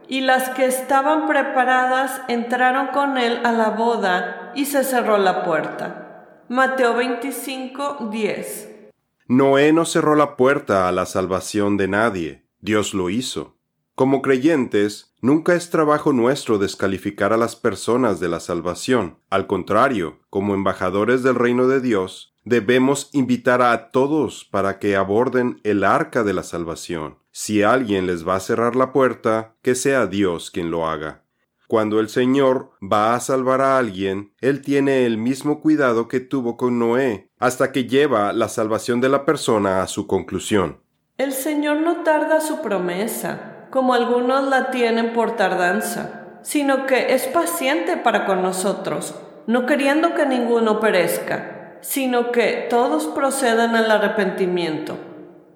y 0.07 0.21
las 0.21 0.51
que 0.51 0.67
estaban 0.67 1.27
preparadas 1.27 2.21
entraron 2.29 2.89
con 2.89 3.17
él 3.17 3.41
a 3.45 3.53
la 3.53 3.71
boda, 3.71 4.53
y 4.55 4.67
se 4.67 4.85
cerró 4.85 5.17
la 5.17 5.45
puerta. 5.45 6.43
Mateo 6.49 6.95
25:10. 6.95 8.93
Noé 9.27 9.73
no 9.73 9.87
cerró 9.87 10.15
la 10.15 10.37
puerta 10.37 10.87
a 10.87 10.93
la 10.93 11.07
salvación 11.07 11.79
de 11.79 11.89
nadie, 11.89 12.45
Dios 12.61 12.93
lo 12.93 13.09
hizo. 13.09 13.54
Como 13.95 14.23
creyentes, 14.23 15.15
nunca 15.21 15.55
es 15.55 15.71
trabajo 15.71 16.13
nuestro 16.13 16.59
descalificar 16.59 17.33
a 17.33 17.37
las 17.37 17.55
personas 17.55 18.19
de 18.19 18.29
la 18.29 18.41
salvación. 18.41 19.19
Al 19.31 19.47
contrario, 19.47 20.19
como 20.31 20.55
embajadores 20.55 21.23
del 21.23 21.37
reino 21.37 21.69
de 21.69 21.81
Dios, 21.81 22.35
debemos 22.43 23.09
invitar 23.13 23.63
a 23.63 23.93
todos 23.93 24.45
para 24.51 24.81
que 24.81 24.97
aborden 24.97 25.61
el 25.63 25.85
arca 25.85 26.25
de 26.25 26.33
la 26.33 26.43
salvación. 26.43 27.19
Si 27.31 27.63
alguien 27.63 28.09
les 28.09 28.27
va 28.27 28.35
a 28.35 28.41
cerrar 28.41 28.75
la 28.75 28.93
puerta, 28.93 29.55
que 29.63 29.77
sea 29.77 30.09
Dios 30.09 30.51
quien 30.51 30.73
lo 30.73 30.89
haga. 30.89 31.23
Cuando 31.69 32.01
el 32.01 32.09
Señor 32.09 32.73
va 32.83 33.15
a 33.15 33.21
salvar 33.21 33.61
a 33.61 33.79
alguien, 33.79 34.35
Él 34.41 34.61
tiene 34.61 35.07
el 35.07 35.19
mismo 35.19 35.61
cuidado 35.61 36.09
que 36.09 36.19
tuvo 36.19 36.57
con 36.57 36.81
Noé, 36.81 37.31
hasta 37.39 37.71
que 37.71 37.87
lleva 37.87 38.33
la 38.33 38.49
salvación 38.49 39.01
de 39.01 39.09
la 39.09 39.25
persona 39.25 39.83
a 39.83 39.87
su 39.87 40.09
conclusión. 40.09 40.81
El 41.17 41.33
Señor 41.33 41.81
no 41.81 42.03
tarda 42.03 42.41
su 42.41 42.61
promesa, 42.61 43.54
como 43.75 43.93
algunos 43.93 44.47
la 44.47 44.71
tienen 44.71 45.13
por 45.13 45.35
tardanza, 45.35 46.27
sino 46.43 46.87
que 46.87 47.13
es 47.13 47.27
paciente 47.27 47.97
para 47.97 48.25
con 48.25 48.41
nosotros, 48.41 49.17
no 49.49 49.67
queriendo 49.67 50.15
que 50.15 50.27
ninguno 50.27 50.79
perezca, 50.79 51.79
sino 51.81 52.31
que 52.31 52.69
todos 52.71 53.09
procedan 53.09 53.75
al 53.75 53.91
arrepentimiento. 53.91 54.97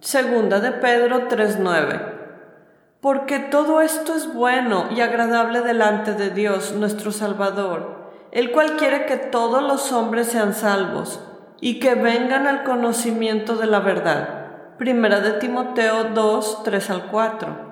Segunda 0.01 0.59
de 0.59 0.73
Pedro 0.73 1.29
3:9 1.29 2.17
porque 3.01 3.39
todo 3.39 3.81
esto 3.81 4.17
es 4.17 4.35
bueno 4.35 4.87
y 4.91 5.01
agradable 5.01 5.61
delante 5.61 6.15
de 6.15 6.31
Dios 6.31 6.73
nuestro 6.73 7.13
Salvador, 7.13 8.11
el 8.33 8.51
cual 8.51 8.75
quiere 8.77 9.07
que 9.07 9.17
todos 9.17 9.63
los 9.63 9.93
hombres 9.93 10.27
sean 10.27 10.55
salvos 10.55 11.21
y 11.61 11.79
que 11.79 11.95
vengan 11.95 12.49
al 12.49 12.65
conocimiento 12.65 13.55
de 13.55 13.67
la 13.67 13.79
verdad. 13.79 14.77
Primera 14.77 15.21
de 15.21 15.35
Timoteo 15.35 16.09
2, 16.13 16.65
3 16.65 16.91
al 16.91 17.07
4. 17.07 17.68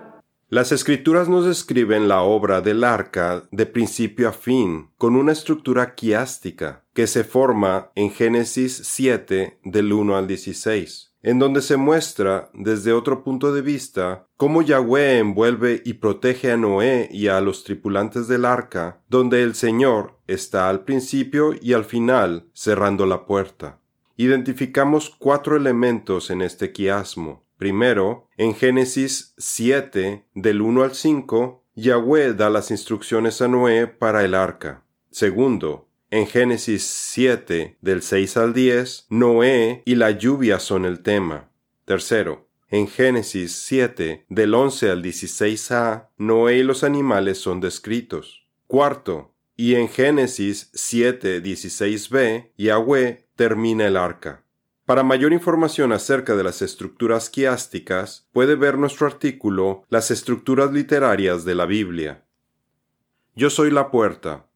Las 0.49 0.71
escrituras 0.73 1.29
nos 1.29 1.45
describen 1.45 2.07
la 2.07 2.23
obra 2.23 2.61
del 2.61 2.85
arca 2.85 3.49
de 3.51 3.67
principio 3.67 4.29
a 4.29 4.33
fin, 4.33 4.91
con 4.97 5.17
una 5.17 5.33
estructura 5.33 5.95
quiástica, 5.95 6.85
que 6.95 7.07
se 7.07 7.25
forma 7.25 7.91
en 7.95 8.11
Génesis 8.11 8.81
7 8.85 9.59
del 9.65 9.93
1 9.93 10.17
al 10.17 10.27
16 10.27 11.07
en 11.27 11.41
donde 11.41 11.61
se 11.61 11.77
muestra, 11.77 12.51
desde 12.55 12.93
otro 12.93 13.25
punto 13.25 13.53
de 13.53 13.61
vista, 13.61 14.29
cómo 14.37 14.63
Yahweh 14.63 15.19
envuelve 15.19 15.83
y 15.85 15.95
protege 15.95 16.53
a 16.53 16.57
Noé 16.57 17.09
y 17.11 17.27
a 17.27 17.41
los 17.41 17.65
tripulantes 17.65 18.29
del 18.29 18.45
arca, 18.45 19.03
donde 19.09 19.43
el 19.43 19.57
Señor 19.57 20.21
está 20.29 20.69
al 20.69 20.85
principio 20.85 21.53
y 21.61 21.73
al 21.73 21.85
final 21.85 22.47
cerrando 22.53 23.07
la 23.07 23.27
puerta. 23.27 23.81
Identificamos 24.17 25.11
cuatro 25.11 25.57
elementos 25.57 26.31
en 26.31 26.43
este 26.43 26.71
quiasmo. 26.71 27.45
Primero, 27.59 28.29
en 28.37 28.55
Génesis 28.55 29.35
7, 29.39 30.25
del 30.35 30.61
1 30.61 30.83
al 30.83 30.95
5, 30.95 31.65
Yahweh 31.75 32.35
da 32.35 32.51
las 32.51 32.71
instrucciones 32.71 33.41
a 33.41 33.49
Noé 33.49 33.87
para 33.87 34.25
el 34.25 34.35
arca. 34.35 34.85
Segundo, 35.11 35.89
en 36.11 36.27
Génesis 36.27 36.85
7, 36.85 37.79
del 37.81 38.03
6 38.03 38.37
al 38.37 38.55
10, 38.55 39.07
Noé 39.11 39.83
y 39.85 39.95
la 39.95 40.11
lluvia 40.11 40.59
son 40.59 40.85
el 40.85 41.01
tema. 41.03 41.51
Tercero, 41.85 42.49
en 42.69 42.89
Génesis 42.89 43.53
7, 43.53 44.27
del 44.29 44.55
11 44.55 44.91
al 44.91 45.03
16a, 45.03 46.09
Noé 46.19 46.59
y 46.59 46.63
los 46.63 46.85
animales 46.85 47.39
son 47.39 47.61
descritos. 47.61 48.47
Cuarto, 48.67 49.35
y 49.57 49.75
en 49.75 49.89
Génesis 49.89 50.71
7, 50.75 51.43
16b, 51.43 52.51
Yahweh 52.57 53.27
termina 53.35 53.87
el 53.87 53.97
arca. 53.97 54.46
Para 54.87 55.03
mayor 55.03 55.33
información 55.33 55.93
acerca 55.93 56.37
de 56.37 56.45
las 56.45 56.63
estructuras 56.63 57.29
quiásticas, 57.29 58.29
puede 58.31 58.55
ver 58.55 58.79
nuestro 58.79 59.09
artículo 59.09 59.85
Las 59.89 60.13
estructuras 60.13 60.73
literarias 60.73 61.45
de 61.45 61.57
la 61.57 61.67
Biblia. 61.67 62.25
Yo 63.35 63.51
soy 63.51 63.73
la 63.73 63.91
puerta. 63.91 64.47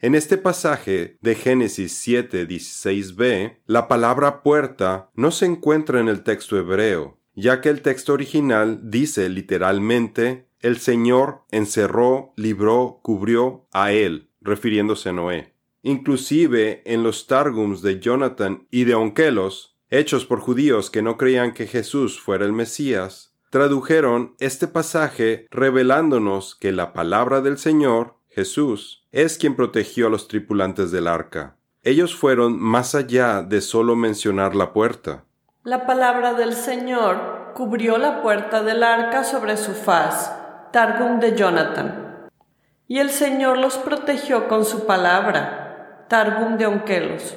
En 0.00 0.14
este 0.14 0.38
pasaje 0.38 1.18
de 1.20 1.34
Génesis 1.34 2.02
7:16b, 2.02 3.58
la 3.66 3.88
palabra 3.88 4.42
puerta 4.42 5.10
no 5.14 5.30
se 5.30 5.44
encuentra 5.44 6.00
en 6.00 6.08
el 6.08 6.22
texto 6.22 6.56
hebreo, 6.56 7.18
ya 7.34 7.60
que 7.60 7.68
el 7.68 7.82
texto 7.82 8.14
original 8.14 8.80
dice 8.84 9.28
literalmente 9.28 10.48
el 10.60 10.78
Señor 10.78 11.42
encerró, 11.50 12.32
libró, 12.36 13.00
cubrió 13.02 13.68
a 13.72 13.92
él, 13.92 14.30
refiriéndose 14.40 15.10
a 15.10 15.12
Noé. 15.12 15.57
Inclusive 15.82 16.82
en 16.84 17.02
los 17.02 17.26
Targums 17.26 17.82
de 17.82 18.00
Jonathan 18.00 18.66
y 18.70 18.84
de 18.84 18.94
Onkelos, 18.94 19.76
hechos 19.90 20.26
por 20.26 20.40
judíos 20.40 20.90
que 20.90 21.02
no 21.02 21.16
creían 21.16 21.52
que 21.52 21.66
Jesús 21.66 22.20
fuera 22.20 22.44
el 22.44 22.52
Mesías, 22.52 23.34
tradujeron 23.50 24.34
este 24.38 24.68
pasaje 24.68 25.46
revelándonos 25.50 26.56
que 26.56 26.72
la 26.72 26.92
palabra 26.92 27.40
del 27.40 27.58
Señor, 27.58 28.16
Jesús, 28.28 29.06
es 29.12 29.38
quien 29.38 29.56
protegió 29.56 30.08
a 30.08 30.10
los 30.10 30.28
tripulantes 30.28 30.90
del 30.90 31.06
arca. 31.06 31.56
Ellos 31.82 32.14
fueron 32.14 32.60
más 32.60 32.94
allá 32.94 33.42
de 33.42 33.60
solo 33.60 33.96
mencionar 33.96 34.54
la 34.54 34.72
puerta. 34.72 35.24
La 35.64 35.86
palabra 35.86 36.34
del 36.34 36.54
Señor 36.54 37.52
cubrió 37.54 37.98
la 37.98 38.22
puerta 38.22 38.62
del 38.62 38.82
arca 38.82 39.24
sobre 39.24 39.56
su 39.56 39.72
faz. 39.72 40.32
Targum 40.72 41.18
de 41.18 41.34
Jonathan. 41.34 42.28
Y 42.86 42.98
el 42.98 43.10
Señor 43.10 43.58
los 43.58 43.78
protegió 43.78 44.48
con 44.48 44.64
su 44.64 44.86
palabra. 44.86 45.67
Targum 46.08 46.56
de 46.58 46.66
Onkelos. 46.66 47.36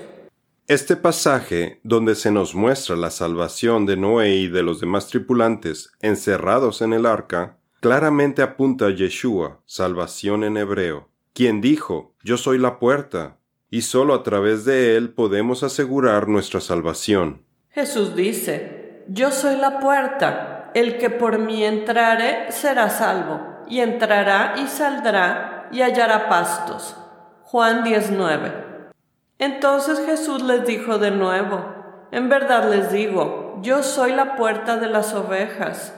Este 0.67 0.95
pasaje, 0.95 1.79
donde 1.83 2.15
se 2.15 2.31
nos 2.31 2.55
muestra 2.55 2.95
la 2.95 3.11
salvación 3.11 3.85
de 3.85 3.97
Noé 3.97 4.35
y 4.35 4.47
de 4.47 4.63
los 4.63 4.79
demás 4.79 5.07
tripulantes 5.07 5.91
encerrados 6.01 6.81
en 6.81 6.93
el 6.93 7.05
arca, 7.05 7.57
claramente 7.81 8.41
apunta 8.41 8.85
a 8.85 8.89
Yeshua, 8.91 9.61
salvación 9.65 10.43
en 10.43 10.57
hebreo 10.57 11.11
quien 11.33 11.61
dijo, 11.61 12.13
Yo 12.23 12.37
soy 12.37 12.57
la 12.57 12.79
puerta, 12.79 13.37
y 13.69 13.81
sólo 13.81 14.13
a 14.13 14.23
través 14.23 14.65
de 14.65 14.97
él 14.97 15.13
podemos 15.13 15.63
asegurar 15.63 16.27
nuestra 16.27 16.59
salvación. 16.59 17.45
Jesús 17.69 18.15
dice, 18.15 19.03
Yo 19.07 19.31
soy 19.31 19.55
la 19.57 19.79
puerta, 19.79 20.71
el 20.73 20.97
que 20.97 21.09
por 21.09 21.39
mí 21.39 21.63
entrare 21.63 22.51
será 22.51 22.89
salvo, 22.89 23.39
y 23.67 23.79
entrará 23.79 24.55
y 24.57 24.67
saldrá 24.67 25.69
y 25.71 25.81
hallará 25.81 26.27
pastos. 26.27 26.95
Juan 27.51 27.83
19. 27.83 28.53
Entonces 29.37 29.99
Jesús 30.05 30.41
les 30.41 30.65
dijo 30.65 30.99
de 30.99 31.11
nuevo, 31.11 32.07
En 32.09 32.29
verdad 32.29 32.71
les 32.71 32.93
digo, 32.93 33.59
yo 33.61 33.83
soy 33.83 34.13
la 34.13 34.37
puerta 34.37 34.77
de 34.77 34.87
las 34.87 35.13
ovejas. 35.13 35.93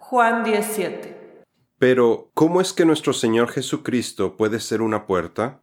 Juan 0.00 0.42
17. 0.42 1.44
Pero, 1.78 2.32
¿cómo 2.34 2.60
es 2.60 2.72
que 2.72 2.84
nuestro 2.84 3.12
Señor 3.12 3.50
Jesucristo 3.50 4.36
puede 4.36 4.58
ser 4.58 4.82
una 4.82 5.06
puerta? 5.06 5.60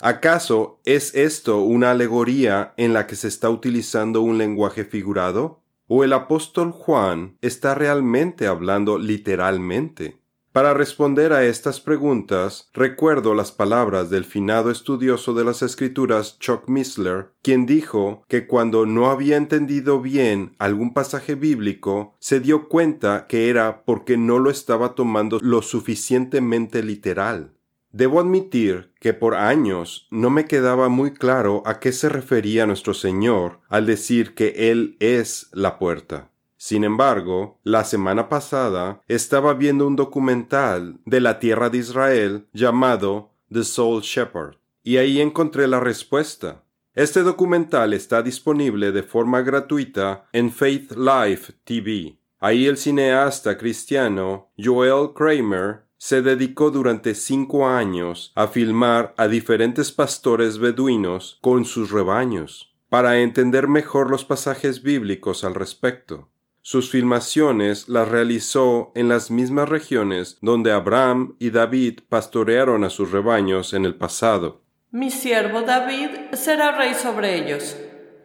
¿Acaso 0.00 0.80
es 0.84 1.14
esto 1.14 1.58
una 1.58 1.92
alegoría 1.92 2.74
en 2.76 2.92
la 2.92 3.06
que 3.06 3.14
se 3.14 3.28
está 3.28 3.48
utilizando 3.48 4.22
un 4.22 4.38
lenguaje 4.38 4.84
figurado? 4.84 5.60
¿O 5.86 6.02
el 6.02 6.12
apóstol 6.12 6.72
Juan 6.72 7.38
está 7.42 7.76
realmente 7.76 8.48
hablando 8.48 8.98
literalmente? 8.98 10.19
Para 10.52 10.74
responder 10.74 11.32
a 11.32 11.44
estas 11.44 11.80
preguntas, 11.80 12.70
recuerdo 12.74 13.34
las 13.34 13.52
palabras 13.52 14.10
del 14.10 14.24
finado 14.24 14.72
estudioso 14.72 15.32
de 15.32 15.44
las 15.44 15.62
escrituras 15.62 16.40
Chuck 16.40 16.68
Missler, 16.68 17.28
quien 17.40 17.66
dijo 17.66 18.24
que 18.26 18.48
cuando 18.48 18.84
no 18.84 19.12
había 19.12 19.36
entendido 19.36 20.00
bien 20.00 20.56
algún 20.58 20.92
pasaje 20.92 21.36
bíblico, 21.36 22.16
se 22.18 22.40
dio 22.40 22.68
cuenta 22.68 23.28
que 23.28 23.48
era 23.48 23.84
porque 23.84 24.16
no 24.16 24.40
lo 24.40 24.50
estaba 24.50 24.96
tomando 24.96 25.38
lo 25.40 25.62
suficientemente 25.62 26.82
literal. 26.82 27.52
Debo 27.92 28.18
admitir 28.18 28.92
que 28.98 29.14
por 29.14 29.36
años 29.36 30.08
no 30.10 30.30
me 30.30 30.46
quedaba 30.46 30.88
muy 30.88 31.12
claro 31.12 31.62
a 31.64 31.78
qué 31.78 31.92
se 31.92 32.08
refería 32.08 32.66
nuestro 32.66 32.92
Señor 32.92 33.60
al 33.68 33.86
decir 33.86 34.34
que 34.34 34.70
Él 34.70 34.96
es 34.98 35.48
la 35.52 35.78
puerta. 35.78 36.29
Sin 36.62 36.84
embargo, 36.84 37.58
la 37.64 37.84
semana 37.84 38.28
pasada 38.28 39.00
estaba 39.08 39.54
viendo 39.54 39.86
un 39.86 39.96
documental 39.96 41.00
de 41.06 41.22
la 41.22 41.38
tierra 41.38 41.70
de 41.70 41.78
Israel 41.78 42.48
llamado 42.52 43.30
The 43.50 43.64
Soul 43.64 44.02
Shepherd, 44.02 44.56
y 44.82 44.98
ahí 44.98 45.22
encontré 45.22 45.66
la 45.66 45.80
respuesta. 45.80 46.62
Este 46.94 47.22
documental 47.22 47.94
está 47.94 48.20
disponible 48.20 48.92
de 48.92 49.02
forma 49.02 49.40
gratuita 49.40 50.28
en 50.34 50.52
Faith 50.52 50.92
Life 50.92 51.54
TV. 51.64 52.18
Ahí 52.40 52.66
el 52.66 52.76
cineasta 52.76 53.56
cristiano 53.56 54.50
Joel 54.58 55.14
Kramer 55.14 55.84
se 55.96 56.20
dedicó 56.20 56.70
durante 56.70 57.14
cinco 57.14 57.66
años 57.66 58.32
a 58.34 58.48
filmar 58.48 59.14
a 59.16 59.28
diferentes 59.28 59.92
pastores 59.92 60.58
beduinos 60.58 61.38
con 61.40 61.64
sus 61.64 61.90
rebaños, 61.90 62.74
para 62.90 63.20
entender 63.20 63.66
mejor 63.66 64.10
los 64.10 64.26
pasajes 64.26 64.82
bíblicos 64.82 65.42
al 65.42 65.54
respecto. 65.54 66.28
Sus 66.62 66.90
filmaciones 66.90 67.88
las 67.88 68.08
realizó 68.08 68.92
en 68.94 69.08
las 69.08 69.30
mismas 69.30 69.68
regiones 69.68 70.36
donde 70.42 70.72
Abraham 70.72 71.36
y 71.38 71.50
David 71.50 72.00
pastorearon 72.08 72.84
a 72.84 72.90
sus 72.90 73.10
rebaños 73.10 73.72
en 73.72 73.86
el 73.86 73.94
pasado. 73.94 74.60
Mi 74.90 75.10
siervo 75.10 75.62
David 75.62 76.10
será 76.34 76.76
rey 76.76 76.94
sobre 76.94 77.36
ellos, 77.36 77.76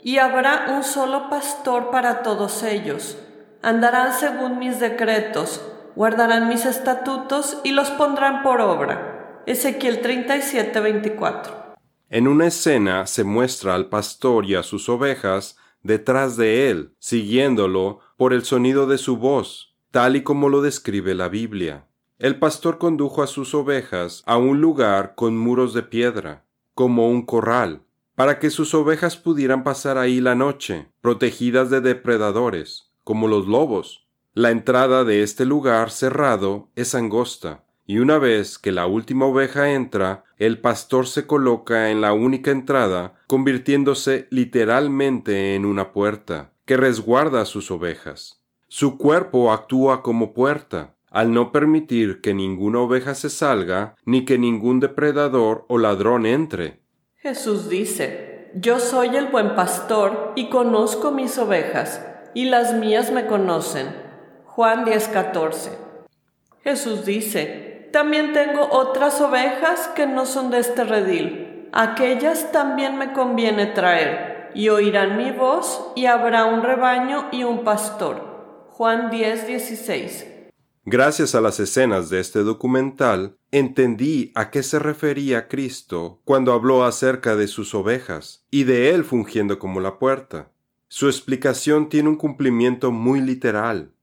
y 0.03 0.17
habrá 0.17 0.65
un 0.75 0.83
solo 0.83 1.29
pastor 1.29 1.91
para 1.91 2.23
todos 2.23 2.63
ellos. 2.63 3.17
Andarán 3.61 4.13
según 4.13 4.59
mis 4.59 4.79
decretos, 4.81 5.61
guardarán 5.95 6.49
mis 6.49 6.65
estatutos 6.65 7.59
y 7.63 7.71
los 7.71 7.89
pondrán 7.91 8.43
por 8.43 8.59
obra. 8.59 9.41
Ezequiel 9.45 10.01
37, 10.01 10.79
24. 10.79 11.75
En 12.09 12.27
una 12.27 12.47
escena 12.47 13.07
se 13.07 13.23
muestra 13.23 13.75
al 13.75 13.87
pastor 13.87 14.45
y 14.45 14.55
a 14.55 14.63
sus 14.63 14.89
ovejas 14.89 15.57
detrás 15.83 16.35
de 16.35 16.69
él, 16.69 16.93
siguiéndolo 16.99 17.99
por 18.17 18.33
el 18.33 18.43
sonido 18.43 18.87
de 18.87 18.97
su 18.97 19.17
voz, 19.17 19.75
tal 19.91 20.15
y 20.15 20.23
como 20.23 20.49
lo 20.49 20.61
describe 20.61 21.15
la 21.15 21.29
Biblia. 21.29 21.87
El 22.17 22.39
pastor 22.39 22.77
condujo 22.77 23.23
a 23.23 23.27
sus 23.27 23.53
ovejas 23.53 24.23
a 24.25 24.37
un 24.37 24.61
lugar 24.61 25.15
con 25.15 25.37
muros 25.37 25.73
de 25.73 25.83
piedra, 25.83 26.45
como 26.73 27.09
un 27.09 27.25
corral, 27.25 27.81
para 28.15 28.39
que 28.39 28.49
sus 28.49 28.73
ovejas 28.73 29.17
pudieran 29.17 29.63
pasar 29.63 29.97
ahí 29.97 30.21
la 30.21 30.35
noche, 30.35 30.87
protegidas 31.01 31.69
de 31.69 31.81
depredadores, 31.81 32.91
como 33.03 33.27
los 33.27 33.47
lobos. 33.47 34.07
La 34.33 34.51
entrada 34.51 35.03
de 35.03 35.23
este 35.23 35.45
lugar 35.45 35.91
cerrado 35.91 36.69
es 36.75 36.95
angosta, 36.95 37.65
y 37.85 37.99
una 37.99 38.17
vez 38.17 38.57
que 38.57 38.71
la 38.71 38.87
última 38.87 39.25
oveja 39.25 39.71
entra, 39.71 40.23
el 40.37 40.59
pastor 40.59 41.07
se 41.07 41.27
coloca 41.27 41.91
en 41.91 42.01
la 42.01 42.13
única 42.13 42.51
entrada, 42.51 43.15
convirtiéndose 43.27 44.27
literalmente 44.31 45.55
en 45.55 45.65
una 45.65 45.91
puerta, 45.93 46.51
que 46.65 46.77
resguarda 46.77 47.41
a 47.41 47.45
sus 47.45 47.71
ovejas. 47.71 48.41
Su 48.67 48.97
cuerpo 48.97 49.51
actúa 49.51 50.01
como 50.01 50.33
puerta, 50.33 50.95
al 51.09 51.31
no 51.31 51.51
permitir 51.51 52.21
que 52.21 52.33
ninguna 52.33 52.79
oveja 52.79 53.15
se 53.15 53.29
salga, 53.29 53.95
ni 54.05 54.25
que 54.25 54.37
ningún 54.37 54.79
depredador 54.79 55.65
o 55.69 55.77
ladrón 55.77 56.25
entre. 56.25 56.81
Jesús 57.15 57.69
dice, 57.69 58.51
Yo 58.55 58.79
soy 58.79 59.15
el 59.15 59.27
buen 59.27 59.55
pastor 59.55 60.33
y 60.35 60.49
conozco 60.49 61.11
mis 61.11 61.37
ovejas, 61.37 62.05
y 62.33 62.45
las 62.45 62.73
mías 62.73 63.11
me 63.11 63.27
conocen. 63.27 63.87
Juan 64.45 64.85
10:14. 64.85 65.71
Jesús 66.63 67.05
dice, 67.05 67.65
también 67.95 68.33
tengo 68.33 68.67
otras 68.71 69.21
ovejas 69.21 69.87
que 69.95 70.05
no 70.05 70.25
son 70.25 70.51
de 70.51 70.59
este 70.59 70.83
redil. 70.83 71.69
Aquellas 71.71 72.51
también 72.51 72.97
me 72.97 73.13
conviene 73.13 73.67
traer, 73.67 74.34
y 74.55 74.69
oirán 74.69 75.17
mi 75.17 75.31
voz, 75.31 75.91
y 75.95 76.05
habrá 76.05 76.45
un 76.45 76.63
rebaño 76.63 77.27
y 77.31 77.43
un 77.43 77.63
pastor. 77.63 78.35
Juan 78.69 79.09
10, 79.09 79.47
16. 79.47 80.25
Gracias 80.87 81.33
a 81.33 81.41
las 81.41 81.59
escenas 81.59 82.09
de 82.09 82.19
este 82.19 82.43
documental, 82.43 83.37
entendí 83.51 84.31
a 84.35 84.51
qué 84.51 84.61
se 84.63 84.79
refería 84.79 85.47
Cristo 85.47 86.21
cuando 86.25 86.53
habló 86.53 86.85
acerca 86.85 87.35
de 87.35 87.47
sus 87.47 87.73
ovejas 87.73 88.45
y 88.51 88.65
de 88.65 88.91
Él 88.91 89.03
fungiendo 89.03 89.57
como 89.57 89.79
la 89.79 89.97
puerta. 89.97 90.51
Su 90.87 91.07
explicación 91.07 91.89
tiene 91.89 92.09
un 92.09 92.15
cumplimiento 92.15 92.91
muy 92.91 93.19
literal. 93.19 93.93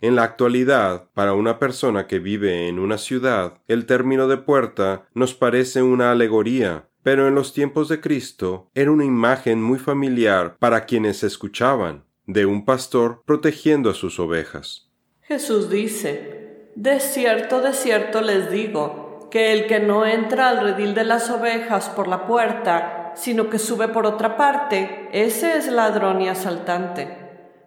En 0.00 0.16
la 0.16 0.22
actualidad, 0.22 1.10
para 1.12 1.34
una 1.34 1.58
persona 1.58 2.06
que 2.06 2.18
vive 2.18 2.68
en 2.68 2.78
una 2.78 2.96
ciudad, 2.96 3.58
el 3.68 3.84
término 3.84 4.26
de 4.26 4.38
puerta 4.38 5.06
nos 5.12 5.34
parece 5.34 5.82
una 5.82 6.10
alegoría, 6.10 6.88
pero 7.02 7.28
en 7.28 7.34
los 7.34 7.52
tiempos 7.52 7.88
de 7.88 8.00
Cristo 8.00 8.70
era 8.74 8.90
una 8.90 9.04
imagen 9.04 9.62
muy 9.62 9.78
familiar 9.78 10.56
para 10.58 10.84
quienes 10.84 11.22
escuchaban, 11.22 12.04
de 12.26 12.46
un 12.46 12.64
pastor 12.64 13.22
protegiendo 13.24 13.90
a 13.90 13.94
sus 13.94 14.20
ovejas. 14.20 14.90
Jesús 15.22 15.70
dice, 15.70 16.70
De 16.74 17.00
cierto, 17.00 17.60
de 17.60 17.72
cierto 17.72 18.20
les 18.20 18.50
digo, 18.50 19.28
que 19.30 19.52
el 19.52 19.66
que 19.66 19.80
no 19.80 20.04
entra 20.04 20.48
al 20.48 20.60
redil 20.60 20.94
de 20.94 21.04
las 21.04 21.30
ovejas 21.30 21.88
por 21.88 22.08
la 22.08 22.26
puerta, 22.26 23.12
sino 23.14 23.48
que 23.48 23.58
sube 23.58 23.88
por 23.88 24.06
otra 24.06 24.36
parte, 24.36 25.08
ese 25.12 25.56
es 25.56 25.68
ladrón 25.68 26.20
y 26.20 26.28
asaltante. 26.28 27.16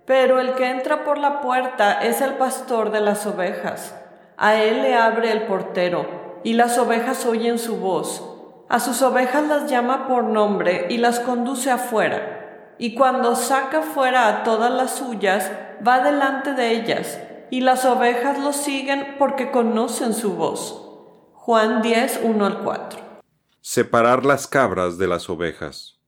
Pero 0.05 0.39
el 0.39 0.55
que 0.55 0.69
entra 0.69 1.05
por 1.05 1.17
la 1.17 1.41
puerta 1.41 2.01
es 2.01 2.21
el 2.21 2.33
pastor 2.33 2.91
de 2.91 2.99
las 2.99 3.25
ovejas. 3.25 3.95
A 4.35 4.61
él 4.61 4.81
le 4.81 4.95
abre 4.95 5.31
el 5.31 5.43
portero, 5.43 6.39
y 6.43 6.53
las 6.53 6.77
ovejas 6.77 7.25
oyen 7.25 7.57
su 7.57 7.77
voz. 7.77 8.32
A 8.69 8.79
sus 8.79 9.01
ovejas 9.01 9.47
las 9.47 9.69
llama 9.69 10.07
por 10.07 10.23
nombre 10.23 10.87
y 10.89 10.97
las 10.97 11.19
conduce 11.19 11.69
afuera. 11.69 12.75
Y 12.79 12.95
cuando 12.95 13.35
saca 13.35 13.81
fuera 13.81 14.27
a 14.27 14.43
todas 14.43 14.71
las 14.71 14.95
suyas, 14.95 15.51
va 15.85 15.99
delante 15.99 16.53
de 16.53 16.71
ellas, 16.71 17.19
y 17.51 17.61
las 17.61 17.85
ovejas 17.85 18.39
lo 18.39 18.53
siguen 18.53 19.15
porque 19.19 19.51
conocen 19.51 20.13
su 20.13 20.35
voz. 20.35 20.79
Juan 21.33 21.81
10, 21.81 22.21
1 22.23 22.45
al 22.45 22.63
4. 22.63 22.99
Separar 23.61 24.25
las 24.25 24.47
cabras 24.47 24.97
de 24.97 25.07
las 25.07 25.29
ovejas. 25.29 25.99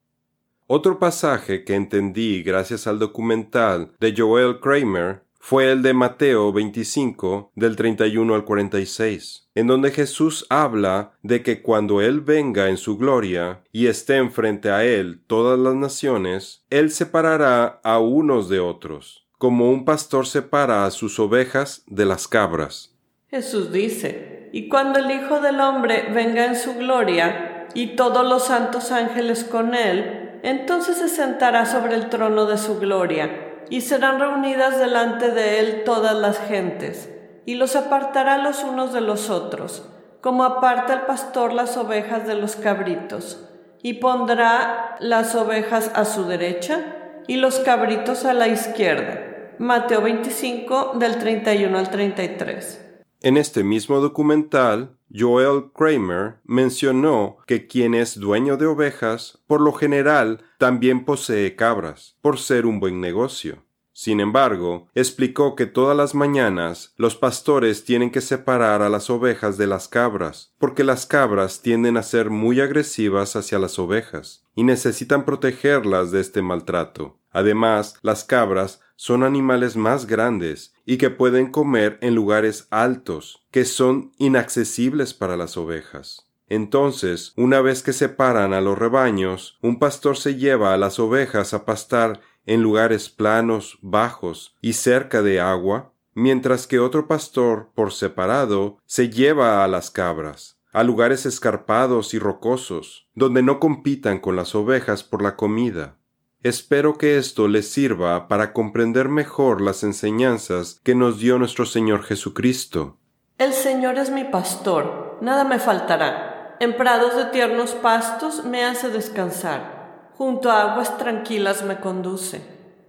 Otro 0.67 0.97
pasaje 0.97 1.63
que 1.63 1.75
entendí 1.75 2.41
gracias 2.41 2.87
al 2.87 2.97
documental 2.97 3.91
de 3.99 4.15
Joel 4.17 4.59
Kramer 4.59 5.24
fue 5.47 5.71
el 5.71 5.83
de 5.83 5.93
Mateo 5.93 6.51
25 6.51 7.51
del 7.53 7.75
31 7.75 8.33
al 8.33 8.45
46, 8.45 9.47
en 9.53 9.67
donde 9.67 9.91
Jesús 9.91 10.47
habla 10.49 11.11
de 11.21 11.43
que 11.43 11.61
cuando 11.61 12.01
Él 12.01 12.21
venga 12.21 12.67
en 12.67 12.77
su 12.77 12.97
gloria 12.97 13.61
y 13.71 13.85
estén 13.85 14.31
frente 14.31 14.71
a 14.71 14.83
Él 14.83 15.21
todas 15.27 15.59
las 15.59 15.75
naciones, 15.75 16.65
Él 16.71 16.89
separará 16.89 17.79
a 17.83 17.99
unos 17.99 18.49
de 18.49 18.59
otros, 18.59 19.27
como 19.37 19.69
un 19.69 19.85
pastor 19.85 20.25
separa 20.25 20.83
a 20.83 20.89
sus 20.89 21.19
ovejas 21.19 21.83
de 21.85 22.05
las 22.05 22.27
cabras. 22.27 22.95
Jesús 23.29 23.71
dice, 23.71 24.49
y 24.51 24.67
cuando 24.67 24.97
el 24.97 25.11
Hijo 25.11 25.41
del 25.41 25.59
Hombre 25.61 26.07
venga 26.11 26.45
en 26.45 26.55
su 26.55 26.73
gloria 26.73 27.67
y 27.75 27.95
todos 27.95 28.27
los 28.27 28.45
santos 28.45 28.91
ángeles 28.91 29.43
con 29.43 29.75
Él, 29.75 30.39
entonces 30.41 30.97
se 30.97 31.07
sentará 31.07 31.67
sobre 31.67 31.93
el 31.93 32.09
trono 32.09 32.47
de 32.47 32.57
su 32.57 32.79
gloria, 32.79 33.54
y 33.69 33.81
serán 33.81 34.19
reunidas 34.19 34.77
delante 34.79 35.31
de 35.31 35.59
él 35.59 35.83
todas 35.85 36.15
las 36.15 36.39
gentes, 36.39 37.09
y 37.45 37.55
los 37.55 37.75
apartará 37.75 38.37
los 38.37 38.63
unos 38.63 38.93
de 38.93 39.01
los 39.01 39.29
otros, 39.29 39.87
como 40.21 40.43
aparta 40.43 40.93
el 40.93 41.01
pastor 41.01 41.53
las 41.53 41.77
ovejas 41.77 42.25
de 42.27 42.35
los 42.35 42.55
cabritos, 42.55 43.47
y 43.81 43.93
pondrá 43.93 44.95
las 44.99 45.35
ovejas 45.35 45.91
a 45.93 46.05
su 46.05 46.25
derecha 46.25 46.79
y 47.27 47.37
los 47.37 47.59
cabritos 47.59 48.25
a 48.25 48.33
la 48.33 48.47
izquierda. 48.47 49.19
Mateo 49.57 50.01
25 50.01 50.93
del 50.95 51.17
31 51.17 51.77
al 51.77 51.89
33. 51.89 52.84
En 53.25 53.37
este 53.37 53.63
mismo 53.63 54.01
documental, 54.01 54.99
Joel 55.11 55.71
Kramer 55.73 56.41
mencionó 56.43 57.37
que 57.47 57.65
quien 57.65 57.95
es 57.95 58.19
dueño 58.19 58.55
de 58.55 58.67
ovejas, 58.67 59.39
por 59.47 59.61
lo 59.61 59.73
general, 59.73 60.43
también 60.59 61.05
posee 61.05 61.55
cabras, 61.55 62.19
por 62.21 62.37
ser 62.37 62.67
un 62.67 62.79
buen 62.79 63.01
negocio. 63.01 63.65
Sin 63.93 64.19
embargo, 64.19 64.89
explicó 64.93 65.55
que 65.55 65.65
todas 65.65 65.97
las 65.97 66.13
mañanas 66.13 66.93
los 66.97 67.15
pastores 67.15 67.83
tienen 67.83 68.11
que 68.11 68.21
separar 68.21 68.83
a 68.83 68.89
las 68.89 69.09
ovejas 69.09 69.57
de 69.57 69.65
las 69.65 69.87
cabras, 69.87 70.53
porque 70.59 70.83
las 70.83 71.07
cabras 71.07 71.63
tienden 71.63 71.97
a 71.97 72.03
ser 72.03 72.29
muy 72.29 72.61
agresivas 72.61 73.35
hacia 73.35 73.57
las 73.57 73.79
ovejas, 73.79 74.45
y 74.53 74.63
necesitan 74.65 75.25
protegerlas 75.25 76.11
de 76.11 76.21
este 76.21 76.43
maltrato. 76.43 77.17
Además, 77.31 77.95
las 78.03 78.23
cabras 78.23 78.81
son 78.95 79.23
animales 79.23 79.75
más 79.75 80.05
grandes 80.07 80.73
y 80.85 80.97
que 80.97 81.09
pueden 81.09 81.51
comer 81.51 81.97
en 82.01 82.15
lugares 82.15 82.67
altos, 82.69 83.45
que 83.51 83.65
son 83.65 84.11
inaccesibles 84.17 85.13
para 85.13 85.37
las 85.37 85.57
ovejas. 85.57 86.25
Entonces, 86.47 87.33
una 87.35 87.61
vez 87.61 87.81
que 87.81 87.93
separan 87.93 88.53
a 88.53 88.61
los 88.61 88.77
rebaños, 88.77 89.57
un 89.61 89.79
pastor 89.79 90.17
se 90.17 90.35
lleva 90.35 90.73
a 90.73 90.77
las 90.77 90.99
ovejas 90.99 91.53
a 91.53 91.65
pastar 91.65 92.21
en 92.45 92.61
lugares 92.61 93.09
planos, 93.09 93.79
bajos 93.81 94.55
y 94.61 94.73
cerca 94.73 95.23
de 95.23 95.39
agua, 95.39 95.91
mientras 96.13 96.67
que 96.67 96.79
otro 96.79 97.07
pastor, 97.07 97.71
por 97.73 97.91
separado, 97.91 98.77
se 98.85 99.09
lleva 99.09 99.63
a 99.63 99.67
las 99.67 99.89
cabras, 99.89 100.59
a 100.71 100.83
lugares 100.83 101.25
escarpados 101.25 102.13
y 102.13 102.19
rocosos, 102.19 103.07
donde 103.15 103.41
no 103.41 103.59
compitan 103.59 104.19
con 104.19 104.35
las 104.35 104.53
ovejas 104.53 105.03
por 105.03 105.23
la 105.23 105.35
comida. 105.35 105.97
Espero 106.45 106.99
que 106.99 107.17
esto 107.17 107.47
les 107.47 107.71
sirva 107.71 108.27
para 108.27 108.53
comprender 108.53 109.09
mejor 109.09 109.61
las 109.61 109.81
enseñanzas 109.81 110.79
que 110.83 110.93
nos 110.93 111.17
dio 111.17 111.39
nuestro 111.39 111.65
Señor 111.65 112.03
Jesucristo. 112.03 112.97
El 113.39 113.51
Señor 113.51 113.97
es 113.97 114.11
mi 114.11 114.25
pastor, 114.25 115.17
nada 115.21 115.43
me 115.43 115.57
faltará. 115.57 116.55
En 116.59 116.77
prados 116.77 117.15
de 117.15 117.25
tiernos 117.31 117.71
pastos 117.71 118.45
me 118.45 118.63
hace 118.63 118.91
descansar. 118.91 120.11
Junto 120.13 120.51
a 120.51 120.61
aguas 120.61 120.99
tranquilas 120.99 121.63
me 121.63 121.77
conduce. 121.77 122.43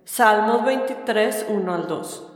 Salmos 0.04 0.62
23, 0.66 1.46
1 1.48 1.74
al 1.74 1.88
2. 1.88 2.32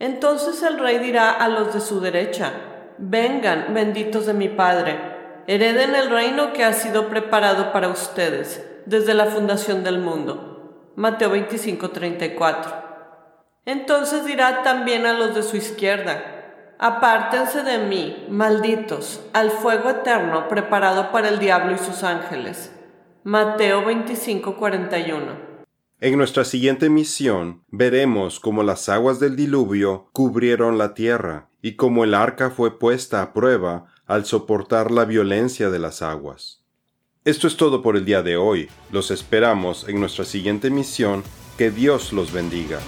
Entonces 0.00 0.62
el 0.62 0.78
rey 0.78 0.98
dirá 0.98 1.30
a 1.30 1.48
los 1.48 1.72
de 1.72 1.80
su 1.80 1.98
derecha, 1.98 2.52
Vengan, 2.98 3.72
benditos 3.72 4.26
de 4.26 4.34
mi 4.34 4.50
Padre, 4.50 5.11
hereden 5.46 5.94
el 5.94 6.10
reino 6.10 6.52
que 6.52 6.64
ha 6.64 6.72
sido 6.72 7.08
preparado 7.08 7.72
para 7.72 7.88
ustedes 7.88 8.64
desde 8.86 9.14
la 9.14 9.26
fundación 9.26 9.84
del 9.84 9.98
mundo. 9.98 10.92
Mateo 10.96 11.30
25:34. 11.30 12.74
Entonces 13.64 14.24
dirá 14.24 14.62
también 14.62 15.06
a 15.06 15.12
los 15.12 15.34
de 15.34 15.42
su 15.42 15.56
izquierda, 15.56 16.38
Apártense 16.78 17.62
de 17.62 17.78
mí, 17.78 18.26
malditos, 18.28 19.20
al 19.32 19.52
fuego 19.52 19.90
eterno 19.90 20.48
preparado 20.48 21.12
para 21.12 21.28
el 21.28 21.38
diablo 21.38 21.74
y 21.74 21.78
sus 21.78 22.02
ángeles. 22.02 22.72
Mateo 23.22 23.84
25:41 23.84 25.52
en 26.02 26.18
nuestra 26.18 26.42
siguiente 26.42 26.90
misión 26.90 27.62
veremos 27.70 28.40
cómo 28.40 28.64
las 28.64 28.88
aguas 28.88 29.20
del 29.20 29.36
diluvio 29.36 30.08
cubrieron 30.12 30.76
la 30.76 30.94
tierra 30.94 31.48
y 31.62 31.76
cómo 31.76 32.02
el 32.02 32.14
arca 32.14 32.50
fue 32.50 32.76
puesta 32.80 33.22
a 33.22 33.32
prueba 33.32 33.84
al 34.12 34.26
soportar 34.26 34.90
la 34.90 35.06
violencia 35.06 35.70
de 35.70 35.78
las 35.78 36.02
aguas. 36.02 36.60
Esto 37.24 37.46
es 37.46 37.56
todo 37.56 37.80
por 37.80 37.96
el 37.96 38.04
día 38.04 38.22
de 38.22 38.36
hoy. 38.36 38.68
Los 38.90 39.10
esperamos 39.10 39.88
en 39.88 40.00
nuestra 40.00 40.26
siguiente 40.26 40.68
misión. 40.68 41.22
Que 41.56 41.70
Dios 41.70 42.12
los 42.12 42.30
bendiga. 42.30 42.78